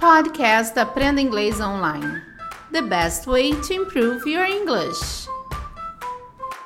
Podcast 0.00 0.78
Aprenda 0.78 1.20
Inglês 1.20 1.60
Online. 1.60 2.22
The 2.72 2.80
best 2.80 3.26
way 3.26 3.52
to 3.52 3.74
improve 3.74 4.26
your 4.26 4.46
English. 4.46 5.26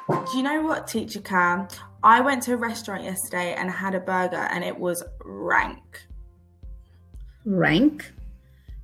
Do 0.08 0.36
you 0.38 0.44
know 0.44 0.62
what, 0.62 0.86
Teacher 0.86 1.20
Cam? 1.20 1.66
I 2.04 2.20
went 2.20 2.44
to 2.44 2.52
a 2.52 2.56
restaurant 2.56 3.02
yesterday 3.02 3.52
and 3.58 3.68
had 3.68 3.96
a 3.96 3.98
burger 3.98 4.46
and 4.52 4.62
it 4.62 4.78
was 4.78 5.02
rank. 5.24 6.06
Rank? 7.44 8.04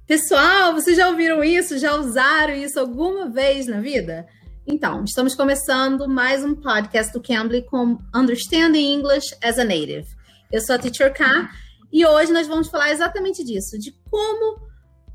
Pessoal, 0.09 0.75
vocês 0.75 0.97
já 0.97 1.09
ouviram 1.09 1.45
isso? 1.45 1.79
Já 1.79 1.95
usaram 1.95 2.55
isso 2.55 2.81
alguma 2.81 3.31
vez 3.31 3.69
na 3.69 3.81
vida? 3.81 4.27
Então, 4.67 5.05
estamos 5.05 5.37
começando 5.37 6.09
mais 6.09 6.43
um 6.45 6.57
podcast 6.57 7.13
do 7.13 7.23
Cambly 7.23 7.63
com 7.63 8.01
Understanding 8.13 8.95
English 8.95 9.33
as 9.45 9.61
a 9.61 9.65
Native. 9.65 10.09
Eu 10.51 10.61
sou 10.61 10.75
a 10.75 10.79
Teacher 10.81 11.15
K 11.15 11.49
e 11.93 12.07
hoje 12.07 12.33
nós 12.33 12.47
vamos 12.47 12.69
falar 12.69 12.91
exatamente 12.91 13.45
disso, 13.45 13.79
de 13.79 13.93
como 14.11 14.61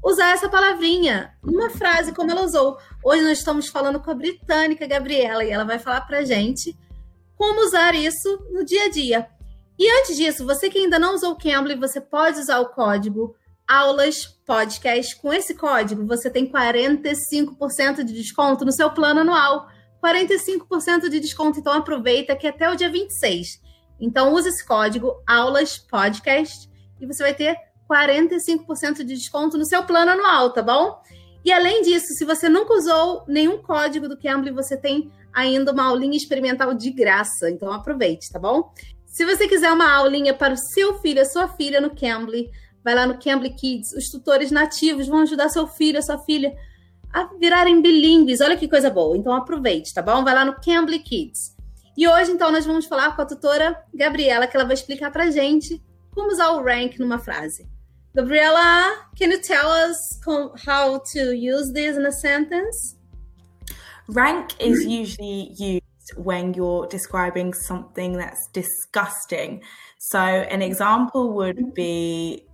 usar 0.04 0.34
essa 0.34 0.50
palavrinha 0.50 1.34
numa 1.44 1.70
frase 1.70 2.14
como 2.14 2.30
ela 2.30 2.44
usou. 2.44 2.78
Hoje 3.04 3.24
nós 3.24 3.40
estamos 3.40 3.68
falando 3.68 4.00
com 4.00 4.12
a 4.12 4.16
britânica 4.16 4.86
Gabriela 4.86 5.44
e 5.44 5.50
ela 5.50 5.64
vai 5.64 5.80
falar 5.80 6.02
pra 6.02 6.24
gente 6.24 6.78
como 7.36 7.66
usar 7.66 7.96
isso 7.96 8.40
no 8.52 8.64
dia 8.64 8.86
a 8.86 8.90
dia. 8.90 9.28
E 9.78 9.90
antes 10.00 10.16
disso, 10.16 10.46
você 10.46 10.70
que 10.70 10.78
ainda 10.78 11.00
não 11.00 11.16
usou 11.16 11.32
o 11.32 11.38
Cambly, 11.38 11.76
você 11.76 12.00
pode 12.00 12.40
usar 12.40 12.60
o 12.60 12.70
código 12.70 13.36
aulas 13.68 14.26
podcast. 14.46 15.16
Com 15.18 15.34
esse 15.34 15.56
código, 15.56 16.06
você 16.06 16.30
tem 16.30 16.50
45% 16.50 18.04
de 18.04 18.14
desconto 18.14 18.64
no 18.64 18.72
seu 18.72 18.92
plano 18.92 19.22
anual. 19.22 19.68
45% 20.04 21.10
de 21.10 21.20
desconto, 21.20 21.60
então 21.60 21.74
aproveita 21.74 22.36
que 22.36 22.48
até 22.48 22.70
o 22.70 22.76
dia 22.76 22.90
26. 22.90 23.60
Então 24.00 24.34
use 24.34 24.50
esse 24.50 24.66
código 24.66 25.22
aulas 25.26 25.78
podcast 25.78 26.70
e 27.00 27.06
você 27.06 27.24
vai 27.24 27.34
ter 27.34 27.58
45% 27.90 28.98
de 28.98 29.16
desconto 29.16 29.58
no 29.58 29.66
seu 29.66 29.84
plano 29.84 30.12
anual, 30.12 30.52
tá 30.52 30.62
bom? 30.62 31.02
E 31.44 31.52
além 31.52 31.84
disso, 31.84 32.08
se 32.14 32.26
você 32.26 32.50
nunca 32.50 32.74
usou 32.74 33.24
nenhum 33.28 33.62
código 33.62 34.10
do 34.10 34.18
Cambly, 34.18 34.52
você 34.52 34.76
tem 34.76 35.12
ainda 35.32 35.72
uma 35.72 35.86
aulinha 35.86 36.18
experimental 36.18 36.74
de 36.74 36.90
graça. 36.92 37.50
Então 37.50 37.72
aproveite, 37.72 38.32
tá 38.32 38.40
bom? 38.40 38.74
Se 39.06 39.24
você 39.24 39.48
quiser 39.48 39.72
uma 39.72 39.92
aulinha 39.94 40.34
para 40.34 40.54
o 40.54 40.58
seu 40.58 41.00
filho, 41.00 41.22
a 41.22 41.26
sua 41.26 41.48
filha 41.48 41.80
no 41.80 41.96
Cambly, 41.96 42.50
vai 42.84 42.96
lá 42.96 43.06
no 43.06 43.20
Cambly 43.20 43.52
Kids, 43.56 43.94
os 43.94 44.10
tutores 44.10 44.52
nativos 44.52 45.08
vão 45.08 45.20
ajudar 45.20 45.50
seu 45.50 45.68
filho, 45.68 46.00
a 46.00 46.02
sua 46.02 46.18
filha 46.20 46.54
a 47.14 47.26
virarem 47.40 47.82
bilíngues. 47.82 48.42
Olha 48.42 48.58
que 48.58 48.68
coisa 48.68 48.90
boa. 48.90 49.16
Então 49.16 49.34
aproveite, 49.34 49.94
tá 49.94 50.02
bom? 50.02 50.24
Vai 50.24 50.34
lá 50.34 50.44
no 50.44 50.60
Cambly 50.60 51.00
Kids. 51.00 51.55
E 51.98 52.08
hoje, 52.08 52.32
então, 52.32 52.52
nós 52.52 52.66
vamos 52.66 52.86
falar 52.86 53.16
com 53.16 53.22
a 53.22 53.26
tutora 53.26 53.82
Gabriela, 53.94 54.48
que 54.48 54.58
ela 54.58 54.66
vai 54.66 54.74
explicar 54.74 55.12
pra 55.12 55.32
gente 55.32 55.82
como 56.14 56.30
usar 56.30 56.52
o 56.52 56.64
rank 56.64 57.00
numa 57.00 57.20
frase. 57.20 57.68
Gabriela, 58.14 59.10
can 59.18 59.28
you 59.28 59.42
tell 59.42 59.68
us 59.70 59.98
how 60.66 61.00
to 61.00 61.34
use 61.34 61.72
this 61.74 61.98
in 61.98 62.06
a 62.06 62.12
sentence? 62.12 62.98
Rank 64.08 64.56
is 64.60 64.86
usually 64.86 65.52
used 65.58 65.84
when 66.18 66.54
you're 66.54 66.88
describing 66.88 67.54
something 67.54 68.14
that's 68.14 68.48
disgusting. 68.54 69.62
So, 70.00 70.20
an 70.20 70.62
example 70.62 71.34
would 71.34 71.74
be 71.74 72.46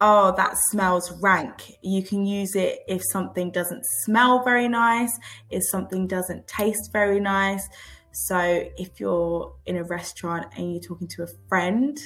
oh, 0.00 0.32
that 0.36 0.56
smells 0.70 1.10
rank. 1.20 1.72
You 1.82 2.02
can 2.02 2.24
use 2.24 2.54
it 2.54 2.80
if 2.86 3.02
something 3.12 3.50
doesn't 3.50 3.84
smell 4.04 4.44
very 4.44 4.68
nice, 4.68 5.10
if 5.50 5.64
something 5.64 6.06
doesn't 6.06 6.46
taste 6.46 6.90
very 6.92 7.20
nice. 7.20 7.66
So 8.26 8.38
if 8.76 8.98
you're 8.98 9.54
in 9.64 9.76
a 9.76 9.84
restaurant 9.84 10.46
and 10.56 10.72
you're 10.72 10.82
talking 10.82 11.06
to 11.16 11.22
a 11.22 11.28
friend 11.48 11.96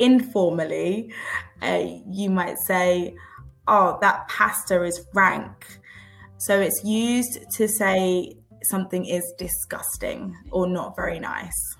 informally, 0.00 1.12
uh, 1.62 1.84
you 2.10 2.28
might 2.28 2.58
say, 2.66 3.14
oh, 3.68 3.96
that 4.00 4.26
pasta 4.28 4.82
is 4.82 5.06
rank. 5.14 5.80
So 6.38 6.58
it's 6.60 6.82
used 6.84 7.38
to 7.56 7.68
say 7.68 8.36
something 8.64 9.04
is 9.06 9.22
disgusting 9.38 10.34
or 10.50 10.66
not 10.66 10.96
very 10.96 11.20
nice. 11.20 11.76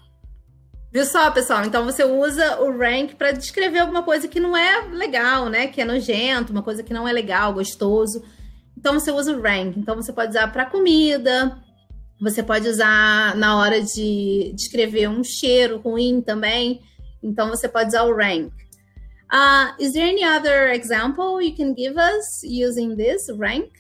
Viu 0.93 1.05
só, 1.05 1.31
pessoal? 1.31 1.65
Então 1.65 1.85
você 1.85 2.05
usa 2.05 2.61
o 2.61 2.77
rank 2.77 3.17
para 3.17 3.33
descrever 3.33 3.81
alguma 3.81 4.03
coisa 4.03 4.29
que 4.29 4.41
não 4.41 4.57
é 4.57 4.83
legal, 4.93 5.49
né? 5.49 5.67
Que 5.67 5.81
é 5.81 5.85
nojento, 5.85 6.53
uma 6.53 6.63
coisa 6.63 6.83
que 6.83 6.95
não 6.95 7.09
é 7.09 7.13
legal, 7.13 7.55
gostoso. 7.55 8.23
Então 8.77 8.95
você 8.95 9.11
usa 9.11 9.33
o 9.33 9.41
rank. 9.41 9.77
Então 9.77 9.97
você 9.97 10.13
pode 10.13 10.31
usar 10.31 10.53
para 10.53 10.67
comida, 10.67 11.61
você 12.21 12.43
pode 12.43 12.69
usar 12.69 13.35
na 13.37 13.59
hora 13.59 13.81
de 13.81 14.53
descrever 14.55 15.09
um 15.09 15.25
cheiro 15.25 15.79
ruim 15.79 16.21
também. 16.21 16.83
Então 17.23 17.49
você 17.49 17.69
pode 17.69 17.89
usar 17.89 18.03
o 18.05 18.15
rank. 18.15 18.53
Uh, 19.33 19.73
is 19.79 19.93
there 19.93 20.09
any 20.09 20.25
other 20.25 20.73
example 20.73 21.41
you 21.41 21.55
can 21.57 21.73
give 21.75 21.97
us 21.97 22.43
using 22.43 22.97
this 22.97 23.31
rank? 23.39 23.71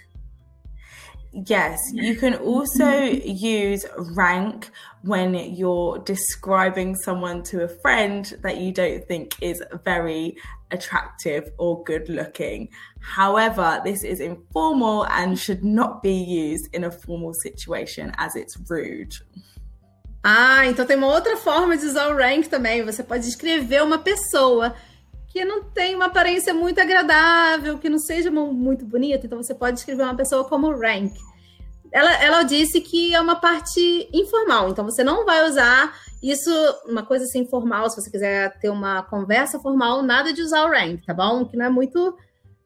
Yes, 1.32 1.78
you 1.92 2.16
can 2.16 2.34
also 2.34 3.02
use 3.02 3.86
rank 4.16 4.68
when 5.02 5.34
you're 5.34 5.98
describing 5.98 6.96
someone 6.96 7.44
to 7.44 7.62
a 7.62 7.68
friend 7.68 8.36
that 8.42 8.56
you 8.56 8.72
don't 8.72 9.06
think 9.06 9.36
is 9.40 9.62
very 9.84 10.36
attractive 10.72 11.50
or 11.56 11.84
good 11.84 12.08
looking. 12.08 12.68
However, 13.00 13.80
this 13.84 14.02
is 14.02 14.18
informal 14.18 15.06
and 15.06 15.38
should 15.38 15.64
not 15.64 16.02
be 16.02 16.14
used 16.14 16.68
in 16.74 16.82
a 16.82 16.90
formal 16.90 17.32
situation 17.34 18.12
as 18.18 18.34
it's 18.34 18.58
rude. 18.68 19.14
Ah, 20.24 20.66
então 20.66 20.84
tem 20.84 20.96
uma 20.96 21.06
outra 21.06 21.36
forma 21.36 21.76
de 21.76 21.86
usar 21.86 22.08
o 22.08 22.16
rank 22.16 22.48
também. 22.48 22.84
Você 22.84 23.04
pode 23.04 23.24
descrever 23.24 23.82
uma 23.82 23.98
pessoa 23.98 24.74
que 25.30 25.44
não 25.44 25.62
tem 25.62 25.94
uma 25.94 26.06
aparência 26.06 26.52
muito 26.52 26.80
agradável, 26.80 27.78
que 27.78 27.88
não 27.88 27.98
seja 27.98 28.30
muito 28.30 28.84
bonita, 28.84 29.24
então 29.24 29.40
você 29.40 29.54
pode 29.54 29.76
descrever 29.76 30.02
uma 30.02 30.16
pessoa 30.16 30.44
como 30.44 30.76
rank. 30.76 31.14
Ela, 31.92 32.22
ela 32.22 32.42
disse 32.42 32.80
que 32.80 33.14
é 33.14 33.20
uma 33.20 33.36
parte 33.36 34.08
informal, 34.12 34.70
então 34.70 34.84
você 34.84 35.02
não 35.02 35.24
vai 35.24 35.48
usar 35.48 35.92
isso, 36.22 36.50
uma 36.86 37.04
coisa 37.04 37.24
assim 37.24 37.46
formal, 37.46 37.88
se 37.88 38.00
você 38.00 38.10
quiser 38.10 38.58
ter 38.58 38.70
uma 38.70 39.02
conversa 39.04 39.58
formal, 39.60 40.02
nada 40.02 40.32
de 40.32 40.42
usar 40.42 40.64
o 40.64 40.70
rank, 40.70 41.04
tá 41.06 41.14
bom? 41.14 41.44
Que 41.44 41.56
não 41.56 41.66
é 41.66 41.70
muito. 41.70 42.16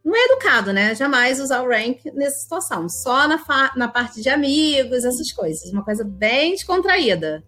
Não 0.03 0.15
é 0.15 0.25
educado, 0.27 0.71
né? 0.73 0.95
Jamais 0.95 1.41
usar 1.41 1.63
o 1.63 1.69
rank 1.69 2.05
nessa 2.13 2.37
situação. 2.41 2.89
Só 2.91 3.27
na, 3.27 3.41
na 3.75 3.89
parte 3.89 4.21
de 4.21 4.29
amigos, 4.29 5.03
essas 5.03 5.33
coisas. 5.33 5.73
Uma 5.73 5.83
coisa 5.83 6.05
bem 6.05 6.53
descontraída. 6.53 7.43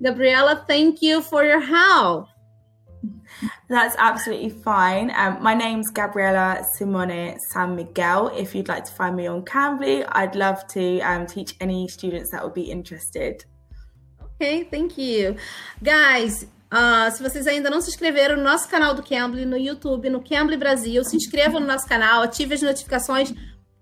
Gabriela, 0.00 0.56
thank 0.56 1.06
you 1.06 1.20
for 1.20 1.44
your 1.44 1.60
help. 1.60 2.26
That's 3.68 3.94
absolutely 3.98 4.50
fine. 4.50 5.12
Um, 5.16 5.42
my 5.42 5.54
name's 5.54 5.90
Gabriela 5.90 6.64
Simone 6.76 7.38
San 7.52 7.76
Miguel. 7.76 8.28
If 8.36 8.54
you'd 8.54 8.68
like 8.68 8.84
to 8.84 8.92
find 8.92 9.14
me 9.16 9.26
on 9.26 9.44
Cambly, 9.44 10.04
I'd 10.12 10.34
love 10.34 10.66
to 10.68 11.00
um, 11.00 11.26
teach 11.26 11.54
any 11.60 11.88
students 11.88 12.30
that 12.32 12.42
would 12.42 12.54
be 12.54 12.70
interested. 12.70 13.44
Ok, 14.20 14.64
thank 14.70 14.98
you. 14.98 15.36
Guys, 15.82 16.46
uh, 16.72 17.10
se 17.10 17.22
vocês 17.22 17.46
ainda 17.46 17.70
não 17.70 17.80
se 17.80 17.90
inscreveram 17.90 18.36
no 18.36 18.42
nosso 18.42 18.68
canal 18.68 18.94
do 18.94 19.02
Cambly, 19.02 19.44
no 19.44 19.56
YouTube, 19.56 20.08
no 20.08 20.22
Cambly 20.22 20.56
Brasil, 20.56 21.04
se 21.04 21.16
inscrevam 21.16 21.60
no 21.60 21.66
nosso 21.66 21.86
canal, 21.86 22.22
ative 22.22 22.54
as 22.54 22.62
notificações 22.62 23.32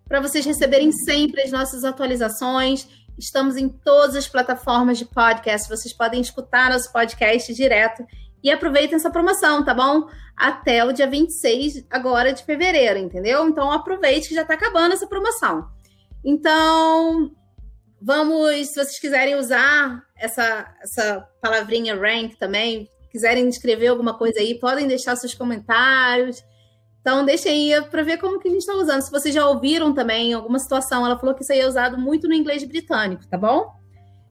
para 0.09 0.21
vocês 0.21 0.45
receberem 0.45 0.93
sempre 0.93 1.43
as 1.43 1.51
nossas 1.51 1.85
atualizações. 1.85 2.87
Estamos 3.19 3.57
em 3.57 3.69
todas 3.69 4.15
as 4.15 4.29
plataformas 4.29 4.99
de 4.99 5.05
podcast. 5.05 5.69
Vocês 5.69 5.95
podem 5.95 6.21
escutar 6.21 6.71
nosso 6.71 6.93
podcast 6.93 7.53
direto 7.55 8.05
e 8.47 8.51
aproveitem 8.53 8.95
essa 8.95 9.11
promoção, 9.11 9.65
tá 9.65 9.75
bom? 9.75 10.09
Até 10.37 10.85
o 10.85 10.93
dia 10.93 11.09
26 11.09 11.85
agora 11.91 12.33
de 12.33 12.45
fevereiro, 12.45 12.97
entendeu? 12.97 13.49
Então 13.49 13.73
aproveite 13.73 14.29
que 14.29 14.37
já 14.37 14.43
está 14.43 14.55
acabando 14.55 14.93
essa 14.93 15.09
promoção. 15.09 15.67
Então, 16.25 17.33
vamos, 18.01 18.69
se 18.69 18.75
vocês 18.75 19.01
quiserem 19.01 19.35
usar 19.35 20.01
essa, 20.17 20.73
essa 20.81 21.29
palavrinha 21.43 21.97
rank 21.97 22.37
também, 22.39 22.89
quiserem 23.11 23.49
escrever 23.49 23.89
alguma 23.89 24.17
coisa 24.17 24.39
aí, 24.39 24.57
podem 24.61 24.87
deixar 24.87 25.17
seus 25.17 25.35
comentários. 25.35 26.41
Então, 27.01 27.25
deixem 27.25 27.75
aí 27.75 27.83
para 27.83 28.05
ver 28.05 28.19
como 28.19 28.39
que 28.39 28.47
a 28.47 28.51
gente 28.53 28.61
está 28.61 28.75
usando. 28.75 29.03
Se 29.03 29.11
vocês 29.11 29.35
já 29.35 29.45
ouviram 29.49 29.93
também 29.93 30.33
alguma 30.33 30.61
situação, 30.61 31.05
ela 31.05 31.19
falou 31.19 31.35
que 31.35 31.43
isso 31.43 31.53
aí 31.53 31.59
é 31.59 31.67
usado 31.67 31.99
muito 31.99 32.29
no 32.29 32.35
inglês 32.35 32.63
britânico, 32.63 33.27
tá 33.27 33.37
bom? 33.37 33.75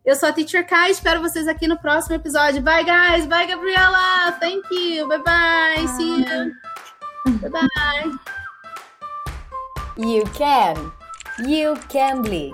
Eu 0.06 0.16
sou 0.16 0.30
a 0.30 0.34
Teacher 0.34 0.68
Kai, 0.68 0.92
espero 0.92 1.20
vocês 1.20 1.48
aqui 1.48 1.68
no 1.68 1.80
próximo 1.80 2.16
episódio. 2.16 2.62
Bye, 2.62 2.84
guys. 2.84 3.26
Bye, 3.26 3.48
Gabriela. 3.48 4.34
Thank 4.40 4.64
you. 4.72 5.08
Bye, 5.08 5.18
bye. 5.24 5.88
See 5.98 6.20
you. 6.20 6.54
Bye, 7.40 7.50
bye. 7.50 8.12
You 9.98 10.24
can. 10.36 10.92
You 11.40 11.76
can 11.90 12.22
be. 12.22 12.54